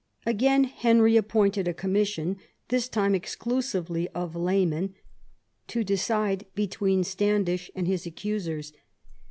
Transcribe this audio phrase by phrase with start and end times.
[0.25, 2.37] Again Henry appointed a commission,
[2.69, 4.95] this time exclusively of laymen,
[5.67, 8.73] to decide between Standish and his accusers.